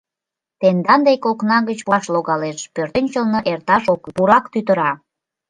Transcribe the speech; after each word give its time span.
Тендан 0.59 1.01
дек 1.07 1.23
окна 1.31 1.57
гыч 1.69 1.79
пураш 1.85 2.05
логалеш: 2.13 2.59
пӧртӧнчылнӧ 2.73 3.39
эрташ 3.51 3.83
ок 3.93 4.01
лий— 4.05 4.13
пурак 4.17 4.45
тӱтыра. 4.53 4.91